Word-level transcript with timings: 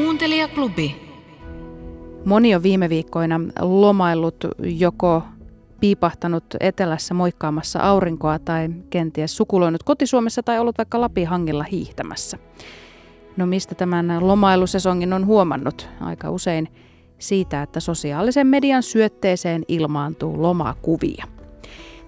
Kuuntelijaklubi. 0.00 0.96
Moni 2.24 2.54
on 2.54 2.62
viime 2.62 2.88
viikkoina 2.88 3.40
lomaillut 3.60 4.44
joko 4.62 5.22
piipahtanut 5.80 6.44
etelässä 6.60 7.14
moikkaamassa 7.14 7.78
aurinkoa 7.78 8.38
tai 8.38 8.68
kenties 8.90 9.36
sukuloinut 9.36 9.82
kotisuomessa 9.82 10.42
tai 10.42 10.58
ollut 10.58 10.78
vaikka 10.78 11.00
Lapihangilla 11.00 11.64
hiihtämässä. 11.64 12.38
No 13.36 13.46
mistä 13.46 13.74
tämän 13.74 14.16
lomailusesongin 14.20 15.12
on 15.12 15.26
huomannut? 15.26 15.88
Aika 16.00 16.30
usein 16.30 16.68
siitä, 17.18 17.62
että 17.62 17.80
sosiaalisen 17.80 18.46
median 18.46 18.82
syötteeseen 18.82 19.64
ilmaantuu 19.68 20.42
lomakuvia. 20.42 21.24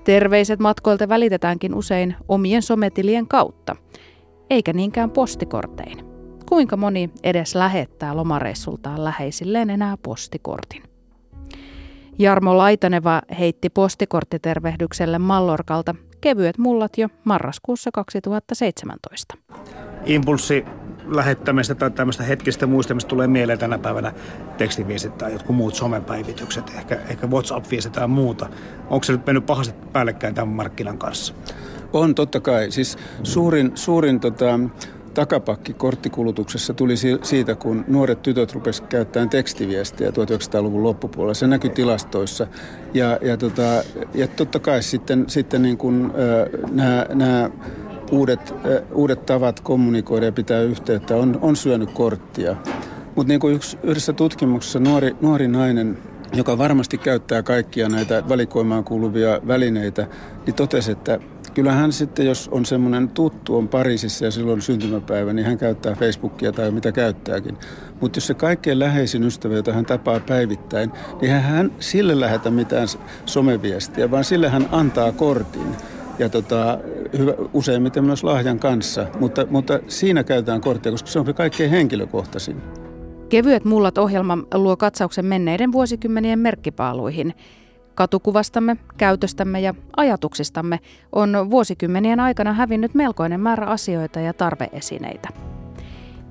Terveiset 0.04 0.61
matkoilta 0.61 1.09
välitetäänkin 1.09 1.74
usein 1.74 2.16
omien 2.29 2.62
sometilien 2.62 3.29
kautta, 3.29 3.77
eikä 4.50 4.72
niinkään 4.72 5.11
postikortein. 5.11 6.11
Kuinka 6.52 6.76
moni 6.76 7.11
edes 7.22 7.54
lähettää 7.54 8.16
lomareissultaan 8.16 9.04
läheisilleen 9.04 9.70
enää 9.70 9.96
postikortin? 10.02 10.82
Jarmo 12.18 12.58
Laitaneva 12.58 13.22
heitti 13.38 13.70
postikorttitervehdykselle 13.70 15.18
Mallorkalta 15.18 15.94
kevyet 16.20 16.58
mullat 16.58 16.98
jo 16.98 17.08
marraskuussa 17.24 17.90
2017. 17.94 19.34
Impulssi 20.04 20.64
lähettämistä 21.07 21.74
tai 21.74 21.90
tämmöistä 21.90 22.22
hetkistä 22.22 22.66
muistamista 22.66 23.08
tulee 23.08 23.26
mieleen 23.26 23.58
tänä 23.58 23.79
päivänä 23.79 24.12
tekstiviestit 24.58 25.18
tai 25.18 25.32
jotkut 25.32 25.57
muut 25.57 25.74
somepäivitykset, 25.74 26.72
ehkä, 26.79 26.98
ehkä 27.08 27.26
WhatsApp-viestit 27.26 27.93
tai 27.93 28.08
muuta. 28.08 28.48
Onko 28.90 29.04
se 29.04 29.12
nyt 29.12 29.26
mennyt 29.26 29.46
pahasti 29.46 29.74
päällekkäin 29.93 30.34
tämän 30.34 30.48
markkinan 30.48 30.98
kanssa? 30.98 31.34
On 31.93 32.14
totta 32.14 32.41
kai. 32.41 32.70
Siis 32.70 32.98
suurin, 33.22 33.72
suurin 33.74 34.20
tota, 34.20 34.58
takapakki 35.14 35.72
korttikulutuksessa 35.72 36.75
tuli 36.75 36.94
siitä, 37.22 37.55
kun 37.55 37.84
nuoret 37.89 38.22
tytöt 38.22 38.52
rupesivat 38.52 38.91
käyttämään 38.91 39.30
tekstiviestiä 39.30 40.10
1900-luvun 40.10 40.82
loppupuolella. 40.82 41.34
Se 41.34 41.46
näkyi 41.46 41.70
tilastoissa. 41.70 42.46
Ja, 42.94 43.18
ja, 43.22 43.36
tota, 43.36 43.83
ja 44.14 44.28
totta 44.28 44.58
kai 44.58 44.83
sitten, 44.83 45.24
sitten 45.28 45.62
niin 45.62 45.78
kuin, 45.78 46.05
äh, 46.05 47.16
nämä 47.16 47.50
uudet, 48.12 48.55
uudet 48.92 49.27
tavat 49.27 49.60
kommunikoida 49.60 50.27
ja 50.27 50.33
pitää 50.33 50.60
yhteyttä 50.60 51.16
on, 51.16 51.38
on 51.42 51.56
syönyt 51.56 51.90
korttia. 51.90 52.56
Mutta 53.16 53.28
niin 53.28 53.40
kuin 53.40 53.55
yksi, 53.55 53.78
yhdessä 53.83 54.12
tutkimuksessa 54.12 54.78
nuori, 54.78 55.16
nuori 55.20 55.48
nainen 55.48 55.98
joka 56.34 56.58
varmasti 56.58 56.98
käyttää 56.98 57.42
kaikkia 57.42 57.88
näitä 57.88 58.22
valikoimaan 58.28 58.84
kuuluvia 58.84 59.40
välineitä, 59.46 60.06
niin 60.46 60.55
totesi, 60.55 60.92
että 60.92 61.20
kyllähän 61.55 61.92
sitten, 61.92 62.27
jos 62.27 62.48
on 62.53 62.67
semmoinen 62.67 63.08
tuttu, 63.08 63.56
on 63.56 63.69
Pariisissa 63.69 64.25
ja 64.25 64.31
silloin 64.31 64.62
syntymäpäivä, 64.62 65.33
niin 65.33 65.47
hän 65.47 65.58
käyttää 65.58 65.95
Facebookia 65.95 66.53
tai 66.53 66.70
mitä 66.70 66.92
käyttääkin. 66.92 67.58
Mutta 68.00 68.17
jos 68.17 68.27
se 68.27 68.34
kaikkein 68.34 68.78
läheisin 68.78 69.22
ystävä, 69.22 69.55
jota 69.55 69.73
hän 69.73 69.86
tapaa 69.86 70.20
päivittäin, 70.20 70.91
niin 71.20 71.33
hän 71.33 71.73
sille 71.78 72.20
lähetä 72.20 72.50
mitään 72.50 72.89
someviestiä, 73.27 74.11
vaan 74.11 74.25
sille 74.25 74.48
hän 74.48 74.69
antaa 74.73 75.12
kortin 75.12 75.77
ja 76.19 76.28
tota, 76.28 76.78
hyvä, 77.19 77.34
useimmiten 77.53 78.05
myös 78.05 78.25
lahjan 78.25 78.58
kanssa. 78.58 79.06
Mutta, 79.20 79.47
mutta 79.50 79.80
siinä 79.89 80.25
käytetään 80.25 80.61
korttia, 80.61 80.92
koska 80.92 81.08
se 81.08 81.19
on 81.19 81.27
se 81.27 81.33
kaikkein 81.33 81.70
henkilökohtaisin. 81.70 82.62
Kevyet 83.28 83.64
mullat 83.64 83.98
ohjelma 83.98 84.39
luo 84.55 84.77
katsauksen 84.77 85.25
menneiden 85.25 85.73
vuosikymmenien 85.73 86.39
merkkipaaluihin. 86.39 87.34
Katukuvastamme, 87.94 88.76
käytöstämme 88.96 89.60
ja 89.60 89.74
ajatuksistamme 89.96 90.80
on 91.12 91.50
vuosikymmenien 91.50 92.20
aikana 92.20 92.52
hävinnyt 92.52 92.94
melkoinen 92.94 93.40
määrä 93.40 93.66
asioita 93.66 94.20
ja 94.20 94.32
tarveesineitä. 94.32 95.28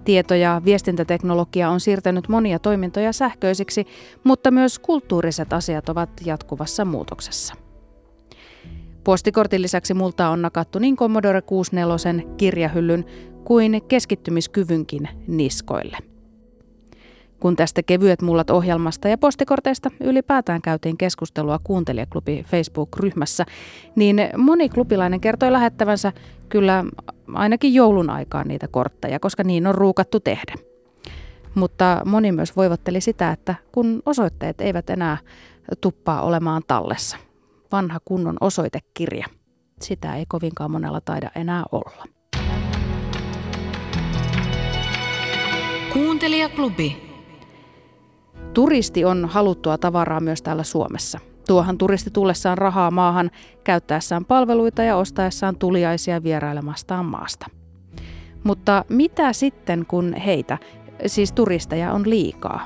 Tieto- 0.06 0.36
ja 0.36 0.62
viestintäteknologia 0.66 1.70
on 1.70 1.80
siirtänyt 1.80 2.30
monia 2.30 2.60
toimintoja 2.60 3.14
sähköisiksi, 3.14 3.88
mutta 4.24 4.52
myös 4.52 4.80
kulttuuriset 4.80 5.54
asiat 5.54 5.90
ovat 5.90 6.10
jatkuvassa 6.26 6.86
muutoksessa. 6.86 7.54
Postikortin 9.04 9.62
lisäksi 9.62 9.94
multa 9.94 10.30
on 10.30 10.42
nakattu 10.42 10.80
niin 10.80 10.96
Commodore 10.96 11.42
64 11.42 12.24
kirjahyllyn 12.38 13.06
kuin 13.44 13.82
keskittymiskyvynkin 13.88 15.10
niskoille– 15.28 15.98
kun 17.42 17.56
tästä 17.56 17.84
kevyet 17.84 18.22
mullat 18.22 18.50
ohjelmasta 18.50 19.08
ja 19.08 19.18
postikorteista 19.18 19.92
ylipäätään 20.00 20.62
käytiin 20.62 20.98
keskustelua 20.98 21.60
kuuntelijaklubi 21.64 22.46
Facebook-ryhmässä, 22.48 23.46
niin 23.96 24.18
moni 24.38 24.70
klubilainen 24.70 25.22
kertoi 25.22 25.52
lähettävänsä 25.52 26.14
kyllä 26.50 26.84
ainakin 27.34 27.74
joulun 27.74 28.10
aikaan 28.10 28.48
niitä 28.48 28.68
kortteja, 28.68 29.20
koska 29.20 29.44
niin 29.44 29.68
on 29.68 29.76
ruukattu 29.76 30.20
tehdä. 30.20 30.54
Mutta 31.56 32.02
moni 32.06 32.32
myös 32.32 32.56
voivotteli 32.56 33.02
sitä, 33.02 33.32
että 33.32 33.56
kun 33.72 34.02
osoitteet 34.06 34.62
eivät 34.62 34.90
enää 34.90 35.18
tuppaa 35.82 36.22
olemaan 36.22 36.62
tallessa. 36.68 37.18
Vanha 37.72 38.00
kunnon 38.06 38.38
osoitekirja. 38.42 39.26
Sitä 39.82 40.16
ei 40.16 40.26
kovinkaan 40.28 40.72
monella 40.72 41.02
taida 41.02 41.32
enää 41.36 41.64
olla. 41.72 42.06
Kuuntelijaklubi. 45.94 47.11
Turisti 48.54 49.06
on 49.06 49.26
haluttua 49.26 49.78
tavaraa 49.78 50.20
myös 50.20 50.42
täällä 50.42 50.64
Suomessa. 50.64 51.20
Tuohan 51.48 51.78
turisti 51.78 52.12
tullessaan 52.12 52.58
rahaa 52.58 52.92
maahan, 52.92 53.32
käyttäessään 53.64 54.26
palveluita 54.26 54.84
ja 54.84 54.96
ostaessaan 54.96 55.56
tuliaisia 55.56 56.24
vierailemastaan 56.24 57.06
maasta. 57.06 57.48
Mutta 58.44 58.86
mitä 58.90 59.34
sitten, 59.34 59.86
kun 59.86 60.14
heitä, 60.14 60.58
siis 61.06 61.32
turisteja, 61.32 61.94
on 61.94 62.10
liikaa? 62.10 62.66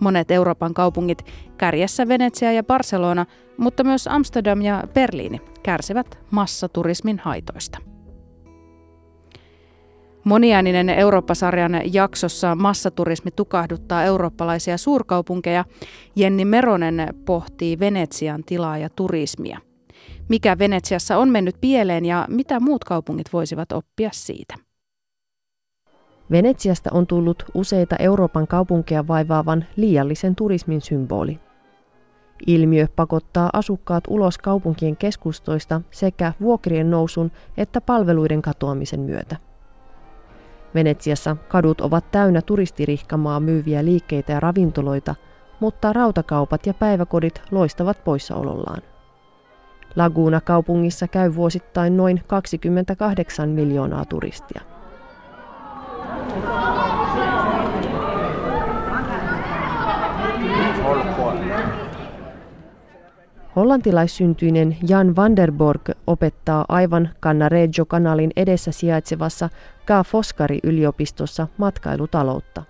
Monet 0.00 0.30
Euroopan 0.30 0.74
kaupungit, 0.74 1.26
kärjessä 1.58 2.08
Venetsia 2.08 2.52
ja 2.52 2.64
Barcelona, 2.64 3.26
mutta 3.56 3.84
myös 3.84 4.06
Amsterdam 4.06 4.62
ja 4.62 4.82
Berliini, 4.94 5.40
kärsivät 5.62 6.18
massaturismin 6.30 7.18
haitoista. 7.18 7.93
Moniääninen 10.24 10.88
Eurooppa-sarjan 10.88 11.80
jaksossa 11.92 12.54
massaturismi 12.54 13.30
tukahduttaa 13.30 14.04
eurooppalaisia 14.04 14.78
suurkaupunkeja. 14.78 15.64
Jenni 16.16 16.44
Meronen 16.44 17.14
pohtii 17.24 17.78
Venetsian 17.78 18.44
tilaa 18.44 18.78
ja 18.78 18.88
turismia. 18.88 19.58
Mikä 20.28 20.58
Venetsiassa 20.58 21.16
on 21.18 21.28
mennyt 21.28 21.56
pieleen 21.60 22.04
ja 22.04 22.26
mitä 22.30 22.60
muut 22.60 22.84
kaupungit 22.84 23.32
voisivat 23.32 23.72
oppia 23.72 24.10
siitä? 24.12 24.54
Venetsiasta 26.30 26.90
on 26.92 27.06
tullut 27.06 27.44
useita 27.54 27.96
Euroopan 27.98 28.46
kaupunkeja 28.46 29.08
vaivaavan 29.08 29.64
liiallisen 29.76 30.34
turismin 30.34 30.80
symboli. 30.80 31.40
Ilmiö 32.46 32.86
pakottaa 32.96 33.50
asukkaat 33.52 34.04
ulos 34.08 34.38
kaupunkien 34.38 34.96
keskustoista 34.96 35.80
sekä 35.90 36.32
vuokrien 36.40 36.90
nousun 36.90 37.30
että 37.56 37.80
palveluiden 37.80 38.42
katoamisen 38.42 39.00
myötä. 39.00 39.36
Venetsiassa 40.74 41.36
kadut 41.48 41.80
ovat 41.80 42.10
täynnä 42.10 42.42
turistirihkamaa 42.42 43.40
myyviä 43.40 43.84
liikkeitä 43.84 44.32
ja 44.32 44.40
ravintoloita, 44.40 45.14
mutta 45.60 45.92
rautakaupat 45.92 46.66
ja 46.66 46.74
päiväkodit 46.74 47.42
loistavat 47.50 48.04
poissaolollaan. 48.04 48.82
Laguna-kaupungissa 49.96 51.08
käy 51.08 51.34
vuosittain 51.34 51.96
noin 51.96 52.22
28 52.26 53.48
miljoonaa 53.48 54.04
turistia. 54.04 54.73
Hollantilaissyntyinen 63.56 64.76
Jan 64.88 65.16
van 65.16 65.36
der 65.36 65.52
Borg 65.52 65.90
opettaa 66.06 66.64
aivan 66.68 67.10
Cannareggio-kanalin 67.22 68.30
edessä 68.36 68.72
sijaitsevassa 68.72 69.50
Ka 69.86 70.04
Foscari-yliopistossa 70.04 71.46
matkailutaloutta. 71.56 72.62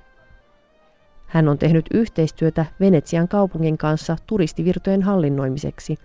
Hän 1.26 1.48
on 1.48 1.58
tehnyt 1.58 1.86
yhteistyötä 1.94 2.66
Venetsian 2.80 3.28
kaupungin 3.28 3.78
kanssa 3.78 4.16
turistivirtojen 4.26 5.02
hallinnoimiseksi 5.02 5.96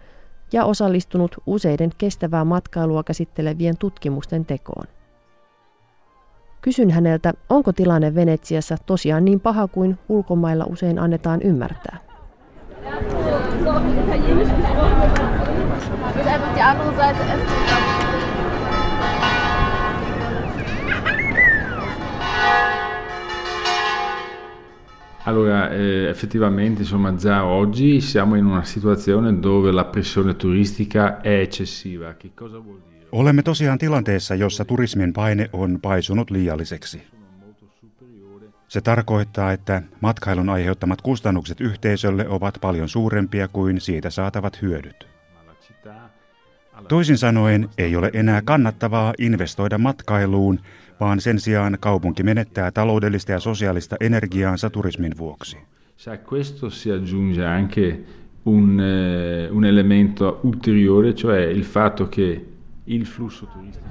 ja 0.53 0.65
osallistunut 0.65 1.35
useiden 1.45 1.91
kestävää 1.97 2.45
matkailua 2.45 3.03
käsittelevien 3.03 3.77
tutkimusten 3.77 4.45
tekoon. 4.45 4.87
Kysyn 6.61 6.91
häneltä, 6.91 7.33
onko 7.49 7.73
tilanne 7.73 8.15
Venetsiassa 8.15 8.77
tosiaan 8.85 9.25
niin 9.25 9.39
paha 9.39 9.67
kuin 9.67 9.97
ulkomailla 10.09 10.65
usein 10.65 10.99
annetaan 10.99 11.41
ymmärtää. 11.41 12.08
Allora, 25.23 25.69
eh, 25.69 26.07
effettivamente, 26.07 26.81
insomma, 26.81 27.13
già 27.13 27.45
oggi 27.45 28.01
siamo 28.01 28.35
in 28.35 28.45
una 28.45 28.63
situazione 28.63 29.39
dove 29.39 29.71
la 29.71 29.85
pressione 29.85 30.35
turistica 30.35 31.21
è 31.21 31.39
eccessiva. 31.39 32.15
Che 32.15 32.31
cosa 32.33 32.57
vuol 32.57 32.81
dire? 32.89 33.05
Olemme 33.11 33.43
tosiaan 33.43 33.77
tilanteessa, 33.77 34.33
jossa 34.35 34.65
turismin 34.65 35.11
paine 35.11 35.47
on 35.51 35.79
paisunut 35.79 36.29
liialliseksi. 36.31 37.18
Se 38.69 38.81
tarkoittaa, 38.81 39.51
että 39.51 39.81
matkailun 40.01 40.49
aiheuttamat 40.49 41.01
kustannukset 41.01 41.61
yhteisölle 41.61 42.27
ovat 42.27 42.57
paljon 42.61 42.89
suurempia 42.89 43.47
kuin 43.47 43.81
siitä 43.81 44.09
saatavat 44.09 44.61
hyödyt. 44.61 45.07
Toisin 46.87 47.17
sanoen 47.17 47.69
ei 47.77 47.95
ole 47.95 48.09
enää 48.13 48.41
kannattavaa 48.41 49.13
investoida 49.17 49.77
matkailuun, 49.77 50.59
vaan 50.99 51.21
sen 51.21 51.39
sijaan 51.39 51.77
kaupunki 51.79 52.23
menettää 52.23 52.71
taloudellista 52.71 53.31
ja 53.31 53.39
sosiaalista 53.39 53.95
energiaansa 53.99 54.69
turismin 54.69 55.17
vuoksi. 55.17 55.57
Se 55.97 56.11
a 56.11 56.17
questo 56.33 56.69
si 56.69 56.91
aggiunge 56.91 57.45
anche 57.45 57.99
un, 58.45 58.79
eh, 58.79 59.51
un 59.51 59.65
elemento 59.65 60.39
ulteriore, 60.43 61.13
cioè 61.13 61.39
il 61.39 61.63
fatto 61.63 62.09
che 62.15 62.45
il 62.85 63.05
flusso 63.05 63.45
turistico... 63.45 63.89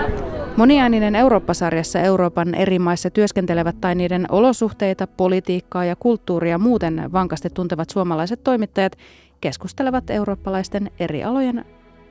Moniääninen 0.61 1.15
Eurooppa-sarjassa 1.15 1.99
Euroopan 1.99 2.55
eri 2.55 2.79
maissa 2.79 3.09
työskentelevät 3.09 3.81
tai 3.81 3.95
niiden 3.95 4.25
olosuhteita, 4.29 5.07
politiikkaa 5.07 5.85
ja 5.85 5.95
kulttuuria 5.95 6.57
muuten 6.57 7.09
vankasti 7.13 7.49
tuntevat 7.49 7.89
suomalaiset 7.89 8.43
toimittajat 8.43 8.97
keskustelevat 9.41 10.09
eurooppalaisten 10.09 10.91
eri 10.99 11.23
alojen 11.23 11.65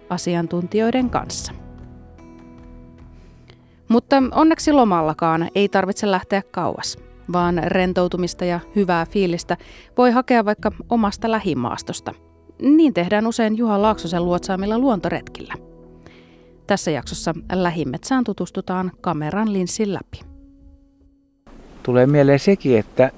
asiantuntijoiden 0.09 1.11
kanssa. 1.11 1.53
Mutta 3.89 4.23
onneksi 4.33 4.73
lomallakaan 4.73 5.49
ei 5.55 5.69
tarvitse 5.69 6.11
lähteä 6.11 6.43
kauas, 6.51 6.99
vaan 7.33 7.61
rentoutumista 7.67 8.45
ja 8.45 8.61
hyvää 8.77 9.07
fiilistä 9.07 9.57
voi 9.99 10.11
hakea 10.11 10.45
vaikka 10.45 10.73
omasta 10.89 11.31
lähimaastosta. 11.31 12.15
Niin 12.63 12.95
tehdään 12.95 13.27
usein 13.27 13.59
Juha 13.59 13.83
Laaksosen 13.83 14.25
luotsaamilla 14.25 14.79
luontoretkillä. 14.79 15.70
Tässä 16.71 16.91
jaksossa 16.91 17.35
lähimetsään 17.53 18.25
tutustutaan 18.25 18.93
kameran 19.01 19.53
linssin 19.53 19.95
läpi. 19.95 20.21
Tulee 21.83 22.07
mieleen 22.07 22.39
sekin, 22.39 22.79
että 22.79 23.11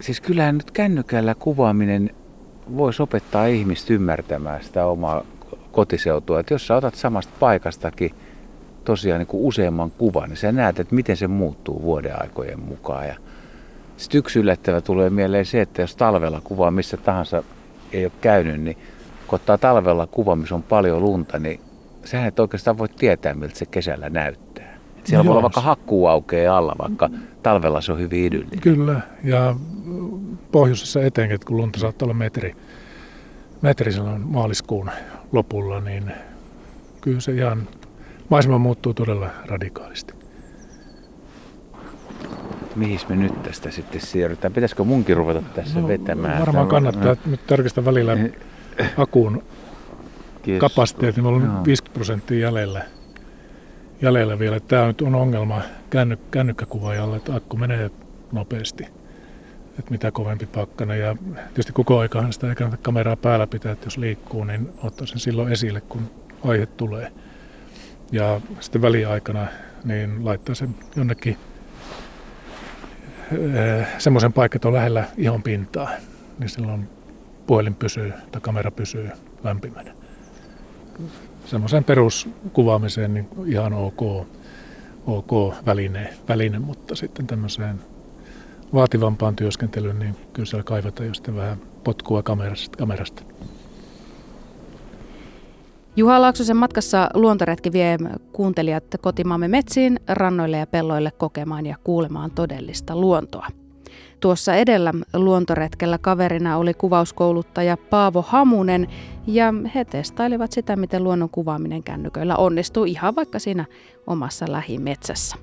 siis 0.00 0.20
kyllähän 0.20 0.58
nyt 0.58 0.70
kännykällä 0.70 1.34
kuvaaminen 1.34 2.10
voisi 2.76 3.02
opettaa 3.02 3.46
ihmistä 3.46 3.94
ymmärtämään 3.94 4.64
sitä 4.64 4.86
omaa 4.86 5.24
kotiseutua. 5.72 6.40
Että 6.40 6.54
jos 6.54 6.66
sä 6.66 6.76
otat 6.76 6.94
samasta 6.94 7.32
paikastakin 7.40 8.10
tosiaan 8.84 9.18
niin 9.18 9.26
kuin 9.26 9.44
useamman 9.44 9.90
kuvan, 9.90 10.28
niin 10.28 10.36
sä 10.36 10.52
näet, 10.52 10.80
että 10.80 10.94
miten 10.94 11.16
se 11.16 11.26
muuttuu 11.26 11.82
vuoden 11.82 12.22
aikojen 12.22 12.60
mukaan. 12.60 13.08
Ja 13.08 13.16
sitten 13.96 14.18
yksi 14.18 14.38
yllättävä 14.38 14.80
tulee 14.80 15.10
mieleen 15.10 15.46
se, 15.46 15.60
että 15.60 15.82
jos 15.82 15.96
talvella 15.96 16.40
kuvaa 16.44 16.70
missä 16.70 16.96
tahansa 16.96 17.42
ei 17.92 18.04
ole 18.04 18.12
käynyt, 18.20 18.60
niin 18.60 18.76
kun 19.26 19.36
ottaa 19.36 19.58
talvella 19.58 20.06
kuva, 20.06 20.36
missä 20.36 20.54
on 20.54 20.62
paljon 20.62 21.02
lunta, 21.02 21.38
niin 21.38 21.60
sehän 22.04 22.28
et 22.28 22.40
oikeastaan 22.40 22.78
voi 22.78 22.88
tietää, 22.88 23.34
miltä 23.34 23.58
se 23.58 23.66
kesällä 23.66 24.10
näyttää. 24.10 24.78
Et 24.98 25.06
siellä 25.06 25.22
no 25.22 25.28
voi 25.28 25.32
olla 25.32 25.42
vaikka 25.42 25.60
hakkuu 25.60 26.06
aukeaa 26.06 26.58
alla, 26.58 26.74
vaikka 26.78 27.10
talvella 27.42 27.80
se 27.80 27.92
on 27.92 27.98
hyvin 27.98 28.24
idyllinen. 28.24 28.60
Kyllä, 28.60 29.00
ja 29.24 29.56
pohjoisessa 30.52 31.02
etenkin, 31.02 31.38
kun 31.46 31.56
lunta 31.56 31.80
saattaa 31.80 32.06
olla 32.06 32.14
metri, 32.14 32.56
metri 33.62 33.92
silloin 33.92 34.20
maaliskuun 34.20 34.90
lopulla, 35.32 35.80
niin 35.80 36.12
kyllä 37.00 37.20
se 37.20 37.32
ihan, 37.32 37.68
maisema 38.28 38.58
muuttuu 38.58 38.94
todella 38.94 39.30
radikaalisti. 39.46 40.14
Mihin 42.76 43.00
me 43.08 43.16
nyt 43.16 43.42
tästä 43.42 43.70
sitten 43.70 44.00
siirrytään? 44.00 44.52
Pitäisikö 44.52 44.84
munkin 44.84 45.16
ruveta 45.16 45.42
tässä 45.54 45.80
no, 45.80 45.88
vetämään? 45.88 46.40
Varmaan 46.40 46.68
kannattaa 46.68 47.04
no. 47.14 47.16
nyt 47.26 47.46
tarkistaa 47.46 47.84
välillä 47.84 48.16
akun 50.42 50.58
kapasiteetti. 50.58 51.22
Meillä 51.22 51.36
on 51.36 51.64
50 51.64 51.94
prosenttia 51.94 52.38
jäljellä, 52.38 52.84
jäljellä 54.02 54.38
vielä. 54.38 54.60
Tämä 54.60 54.86
nyt 54.86 55.02
on 55.02 55.14
ongelma 55.14 55.62
känny, 55.90 56.18
kännykkäkuvaajalle, 56.30 57.16
että 57.16 57.34
akku 57.34 57.56
menee 57.56 57.90
nopeasti. 58.32 58.84
Että 59.78 59.90
mitä 59.90 60.10
kovempi 60.10 60.46
pakkana. 60.46 60.94
Ja 60.94 61.16
tietysti 61.36 61.72
koko 61.72 61.98
aikahan 61.98 62.32
sitä 62.32 62.48
ei 62.48 62.54
kannata 62.54 62.82
kameraa 62.82 63.16
päällä 63.16 63.46
pitää, 63.46 63.72
että 63.72 63.86
jos 63.86 63.98
liikkuu, 63.98 64.44
niin 64.44 64.68
ottaa 64.82 65.06
sen 65.06 65.18
silloin 65.18 65.52
esille, 65.52 65.80
kun 65.80 66.10
aihe 66.44 66.66
tulee. 66.66 67.12
Ja 68.12 68.40
sitten 68.60 68.82
väliaikana 68.82 69.46
niin 69.84 70.24
laittaa 70.24 70.54
sen 70.54 70.74
jonnekin 70.96 71.36
eh, 73.32 73.86
semmoisen 73.98 74.32
paikan, 74.32 74.56
että 74.56 74.68
on 74.68 74.74
lähellä 74.74 75.04
ihon 75.16 75.42
pintaa, 75.42 75.90
niin 76.38 76.48
silloin 76.48 76.88
puhelin 77.46 77.74
pysyy 77.74 78.12
tai 78.32 78.40
kamera 78.40 78.70
pysyy 78.70 79.10
lämpimänä 79.44 80.01
semmoisen 81.44 81.84
peruskuvaamiseen 81.84 83.14
niin 83.14 83.28
ihan 83.46 83.72
ok, 83.72 84.26
ok 85.06 85.54
väline, 85.66 86.14
väline, 86.28 86.58
mutta 86.58 86.94
sitten 86.94 87.26
tämmöiseen 87.26 87.80
vaativampaan 88.74 89.36
työskentelyyn, 89.36 89.98
niin 89.98 90.16
kyllä 90.32 90.46
siellä 90.46 90.64
kaivataan 90.64 91.06
jo 91.06 91.14
sitten 91.14 91.36
vähän 91.36 91.58
potkua 91.84 92.22
kamerasta. 92.22 92.76
kamerasta. 92.76 93.22
Juha 95.96 96.20
Laaksosen 96.20 96.56
matkassa 96.56 97.10
luontoretki 97.14 97.72
vie 97.72 97.98
kuuntelijat 98.32 98.84
kotimaamme 99.00 99.48
metsiin, 99.48 100.00
rannoille 100.08 100.58
ja 100.58 100.66
pelloille 100.66 101.10
kokemaan 101.10 101.66
ja 101.66 101.76
kuulemaan 101.84 102.30
todellista 102.30 102.96
luontoa. 102.96 103.46
Tuossa 104.20 104.54
edellä 104.54 104.92
luontoretkellä 105.14 105.98
kaverina 105.98 106.56
oli 106.56 106.74
kuvauskouluttaja 106.74 107.76
Paavo 107.76 108.22
Hamunen 108.22 108.88
ja 109.26 109.54
he 109.74 109.84
testailivat 109.84 110.52
sitä, 110.52 110.76
miten 110.76 111.04
luonnon 111.04 111.30
kuvaaminen 111.30 111.82
kännyköillä 111.82 112.36
onnistuu 112.36 112.84
ihan 112.84 113.16
vaikka 113.16 113.38
siinä 113.38 113.64
omassa 114.06 114.46
lähimetsässä. 114.48 115.36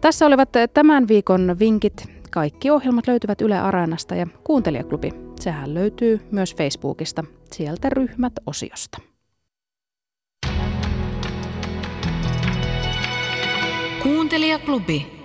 Tässä 0.00 0.26
olivat 0.26 0.48
tämän 0.74 1.08
viikon 1.08 1.56
vinkit. 1.58 2.18
Kaikki 2.30 2.70
ohjelmat 2.70 3.06
löytyvät 3.06 3.40
Yle 3.40 3.58
Areenasta 3.58 4.14
ja 4.14 4.26
Kuuntelijaklubi. 4.44 5.10
Sehän 5.40 5.74
löytyy 5.74 6.20
myös 6.30 6.54
Facebookista, 6.56 7.24
sieltä 7.52 7.90
ryhmät 7.90 8.32
osiosta. 8.46 8.98
Kuuntelijaklubi. 14.02 15.17